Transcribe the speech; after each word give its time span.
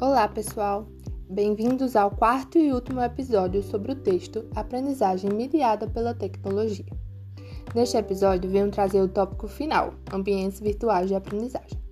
Olá, 0.00 0.28
pessoal! 0.28 0.86
Bem-vindos 1.28 1.96
ao 1.96 2.12
quarto 2.12 2.56
e 2.56 2.72
último 2.72 3.02
episódio 3.02 3.64
sobre 3.64 3.90
o 3.90 3.96
texto 3.96 4.48
Aprendizagem 4.54 5.28
Mediada 5.28 5.88
pela 5.88 6.14
Tecnologia. 6.14 6.86
Neste 7.74 7.96
episódio, 7.96 8.48
venho 8.48 8.70
trazer 8.70 9.00
o 9.00 9.08
tópico 9.08 9.48
final: 9.48 9.94
Ambientes 10.12 10.60
Virtuais 10.60 11.08
de 11.08 11.16
Aprendizagem. 11.16 11.82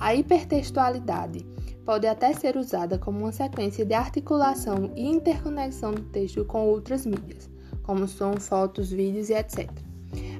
A 0.00 0.14
hipertextualidade 0.14 1.44
pode 1.84 2.06
até 2.06 2.32
ser 2.32 2.56
usada 2.56 2.98
como 2.98 3.18
uma 3.18 3.32
sequência 3.32 3.84
de 3.84 3.92
articulação 3.92 4.90
e 4.96 5.06
interconexão 5.06 5.92
do 5.92 6.02
texto 6.04 6.46
com 6.46 6.66
outras 6.66 7.04
mídias, 7.04 7.50
como 7.82 8.08
som, 8.08 8.40
fotos, 8.40 8.90
vídeos 8.90 9.28
e 9.28 9.34
etc. 9.34 9.70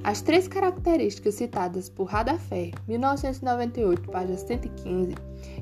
As 0.04 0.20
três 0.20 0.46
características 0.46 1.36
citadas 1.36 1.88
por 1.88 2.04
Radafé, 2.04 2.72
1998, 2.86 4.10
página 4.10 4.36
115, 4.36 5.14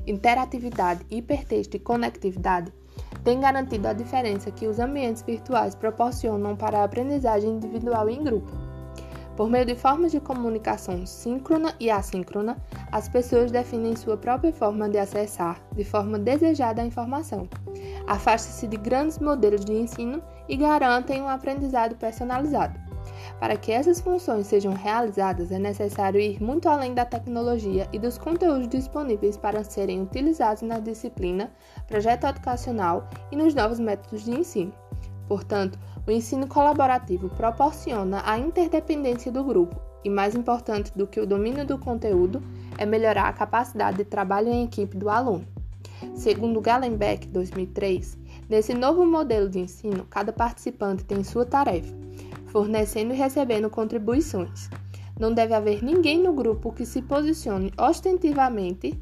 interatividade, 0.05 1.05
hipertexto 1.09 1.77
e 1.77 1.79
conectividade, 1.79 2.73
têm 3.23 3.39
garantido 3.39 3.87
a 3.87 3.93
diferença 3.93 4.51
que 4.51 4.67
os 4.67 4.79
ambientes 4.79 5.23
virtuais 5.23 5.75
proporcionam 5.75 6.57
para 6.57 6.79
a 6.79 6.83
aprendizagem 6.83 7.51
individual 7.51 8.09
e 8.09 8.15
em 8.15 8.23
grupo. 8.25 8.51
Por 9.37 9.49
meio 9.49 9.65
de 9.65 9.75
formas 9.75 10.11
de 10.11 10.19
comunicação 10.19 11.05
síncrona 11.05 11.73
e 11.79 11.89
assíncrona, 11.89 12.57
as 12.91 13.07
pessoas 13.07 13.49
definem 13.49 13.95
sua 13.95 14.17
própria 14.17 14.51
forma 14.51 14.89
de 14.89 14.97
acessar, 14.97 15.57
de 15.73 15.85
forma 15.85 16.19
desejada, 16.19 16.81
a 16.81 16.85
informação. 16.85 17.47
Afastam-se 18.07 18.67
de 18.67 18.75
grandes 18.75 19.19
modelos 19.19 19.63
de 19.63 19.71
ensino 19.71 20.21
e 20.49 20.57
garantem 20.57 21.21
um 21.21 21.29
aprendizado 21.29 21.95
personalizado. 21.95 22.82
Para 23.39 23.57
que 23.57 23.71
essas 23.71 23.99
funções 23.99 24.47
sejam 24.47 24.73
realizadas, 24.73 25.51
é 25.51 25.59
necessário 25.59 26.19
ir 26.19 26.41
muito 26.41 26.69
além 26.69 26.93
da 26.93 27.05
tecnologia 27.05 27.89
e 27.91 27.99
dos 27.99 28.17
conteúdos 28.17 28.67
disponíveis 28.67 29.35
para 29.35 29.63
serem 29.63 30.01
utilizados 30.01 30.61
na 30.61 30.79
disciplina, 30.79 31.51
projeto 31.87 32.25
educacional 32.25 33.09
e 33.31 33.35
nos 33.35 33.53
novos 33.53 33.79
métodos 33.79 34.23
de 34.23 34.31
ensino. 34.31 34.73
Portanto, 35.27 35.77
o 36.05 36.11
ensino 36.11 36.47
colaborativo 36.47 37.29
proporciona 37.29 38.21
a 38.25 38.37
interdependência 38.37 39.31
do 39.31 39.43
grupo 39.43 39.79
e, 40.03 40.09
mais 40.09 40.35
importante 40.35 40.91
do 40.95 41.07
que 41.07 41.19
o 41.19 41.25
domínio 41.25 41.65
do 41.65 41.77
conteúdo, 41.77 42.41
é 42.77 42.85
melhorar 42.85 43.27
a 43.27 43.33
capacidade 43.33 43.97
de 43.97 44.05
trabalho 44.05 44.49
em 44.49 44.65
equipe 44.65 44.97
do 44.97 45.09
aluno. 45.09 45.47
Segundo 46.15 46.59
Gallenbeck, 46.59 47.27
2003, 47.27 48.17
nesse 48.49 48.73
novo 48.73 49.05
modelo 49.05 49.49
de 49.49 49.59
ensino, 49.59 50.05
cada 50.09 50.33
participante 50.33 51.05
tem 51.05 51.23
sua 51.23 51.45
tarefa 51.45 51.93
fornecendo 52.53 53.15
e 53.15 53.17
recebendo 53.17 53.67
contribuições. 53.67 54.69
Não 55.19 55.33
deve 55.33 55.55
haver 55.55 55.83
ninguém 55.83 56.21
no 56.21 56.31
grupo 56.31 56.71
que 56.71 56.85
se 56.85 57.01
posicione 57.01 57.73
ostentativamente 57.75 58.97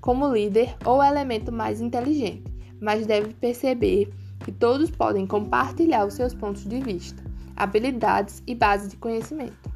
como 0.00 0.32
líder 0.32 0.76
ou 0.84 1.02
elemento 1.02 1.50
mais 1.50 1.80
inteligente, 1.80 2.44
mas 2.80 3.04
deve 3.04 3.34
perceber 3.34 4.12
que 4.44 4.52
todos 4.52 4.90
podem 4.90 5.26
compartilhar 5.26 6.06
os 6.06 6.14
seus 6.14 6.34
pontos 6.34 6.64
de 6.64 6.80
vista, 6.80 7.22
habilidades 7.56 8.42
e 8.46 8.54
bases 8.54 8.90
de 8.90 8.96
conhecimento. 8.96 9.72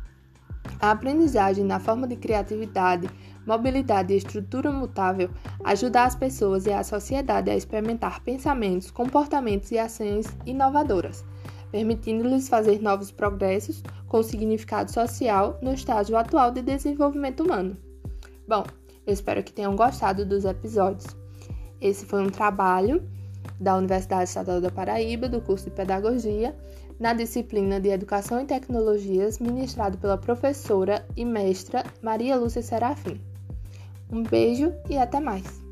A 0.80 0.92
aprendizagem 0.92 1.64
na 1.64 1.80
forma 1.80 2.06
de 2.06 2.16
criatividade, 2.16 3.08
mobilidade 3.46 4.12
e 4.12 4.16
estrutura 4.16 4.70
mutável 4.70 5.30
ajuda 5.64 6.04
as 6.04 6.14
pessoas 6.14 6.66
e 6.66 6.72
a 6.72 6.84
sociedade 6.84 7.50
a 7.50 7.56
experimentar 7.56 8.20
pensamentos, 8.22 8.90
comportamentos 8.90 9.70
e 9.72 9.78
ações 9.78 10.26
inovadoras 10.44 11.24
permitindo-lhes 11.70 12.48
fazer 12.48 12.80
novos 12.80 13.10
progressos 13.10 13.82
com 14.08 14.22
significado 14.22 14.92
social 14.92 15.58
no 15.62 15.72
estágio 15.72 16.16
atual 16.16 16.50
de 16.50 16.62
desenvolvimento 16.62 17.42
humano. 17.42 17.76
Bom, 18.46 18.64
eu 19.06 19.12
espero 19.12 19.42
que 19.42 19.52
tenham 19.52 19.76
gostado 19.76 20.24
dos 20.24 20.44
episódios. 20.44 21.16
Esse 21.80 22.06
foi 22.06 22.22
um 22.22 22.30
trabalho 22.30 23.02
da 23.60 23.76
Universidade 23.76 24.24
Estadual 24.24 24.60
da 24.60 24.70
Paraíba, 24.70 25.28
do 25.28 25.40
curso 25.40 25.64
de 25.66 25.70
Pedagogia, 25.70 26.56
na 26.98 27.12
disciplina 27.12 27.80
de 27.80 27.88
Educação 27.88 28.40
e 28.40 28.46
Tecnologias, 28.46 29.38
ministrado 29.38 29.98
pela 29.98 30.16
professora 30.16 31.06
e 31.16 31.24
mestra 31.24 31.84
Maria 32.02 32.36
Lúcia 32.36 32.62
Serafim. 32.62 33.20
Um 34.10 34.22
beijo 34.22 34.72
e 34.88 34.96
até 34.96 35.20
mais! 35.20 35.65